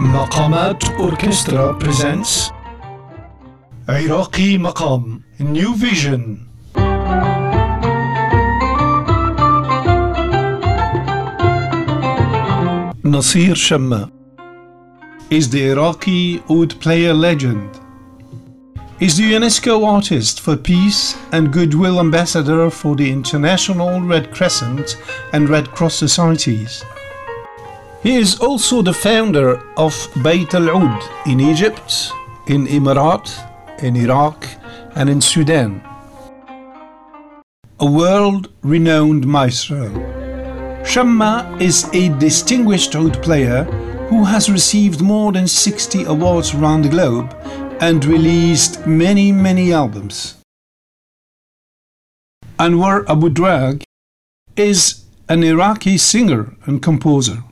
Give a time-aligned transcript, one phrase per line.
[0.00, 2.50] Maqamat Orchestra presents
[3.86, 6.48] Iraqi Maqam New Vision
[13.04, 14.10] Nasir Shamma
[15.28, 17.78] is the Iraqi oud player legend.
[19.00, 24.96] Is the UNESCO artist for peace and goodwill ambassador for the International Red Crescent
[25.34, 26.82] and Red Cross societies.
[28.02, 29.92] He is also the founder of
[30.24, 32.10] Bayt al Oud in Egypt,
[32.46, 33.28] in Emirat,
[33.82, 34.48] in Iraq,
[34.94, 35.82] and in Sudan.
[37.78, 39.90] A world renowned maestro.
[40.82, 43.64] Shamma is a distinguished oud player
[44.08, 47.36] who has received more than 60 awards around the globe
[47.82, 50.36] and released many, many albums.
[52.58, 53.84] Anwar Abu Drag
[54.56, 57.44] is an Iraqi singer and composer.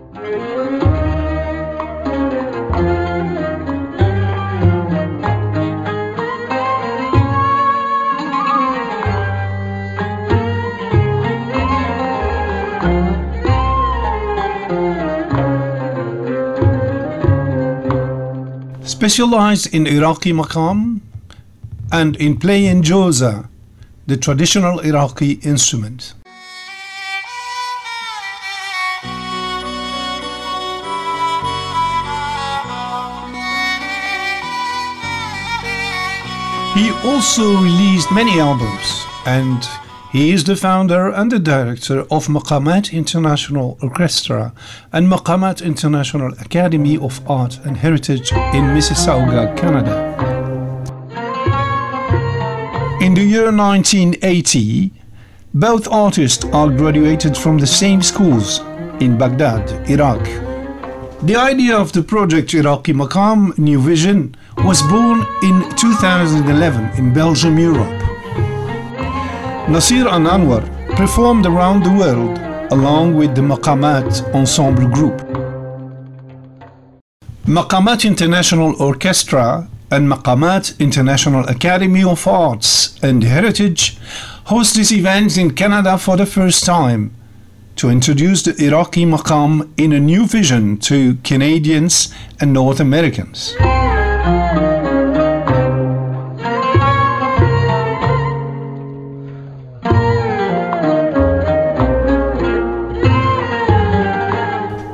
[18.98, 21.00] Specialized in Iraqi maqam
[21.92, 23.48] and in playing joza,
[24.08, 26.14] the traditional Iraqi instrument.
[36.74, 39.62] He also released many albums and
[40.10, 44.54] he is the founder and the director of Maqamat International Orchestra
[44.90, 50.16] and Maqamat International Academy of Art and Heritage in Mississauga, Canada.
[53.02, 54.92] In the year 1980,
[55.52, 58.60] both artists are graduated from the same schools
[59.00, 60.24] in Baghdad, Iraq.
[61.22, 67.58] The idea of the project Iraqi Maqam New Vision was born in 2011 in Belgium,
[67.58, 68.07] Europe.
[69.68, 70.64] Nasir and Anwar
[70.96, 72.38] performed around the world
[72.72, 75.18] along with the Maqamat Ensemble Group.
[77.44, 83.98] Maqamat International Orchestra and Maqamat International Academy of Arts and Heritage
[84.46, 87.14] host this event in Canada for the first time
[87.76, 93.54] to introduce the Iraqi maqam in a new vision to Canadians and North Americans.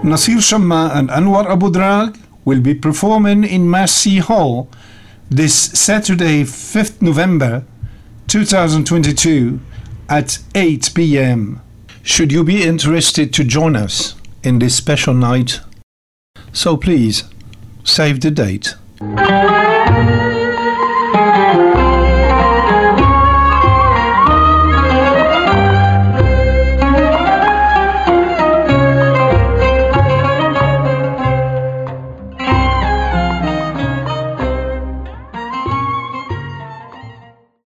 [0.04, 4.68] Nasir Shamma and Anwar Abu Drag will be performing in Massey Hall
[5.30, 7.64] this Saturday, 5th November
[8.26, 9.60] 2022
[10.10, 11.62] at 8 p.m.
[12.02, 15.60] Should you be interested to join us in this special night,
[16.52, 17.24] so please
[17.82, 18.74] save the date.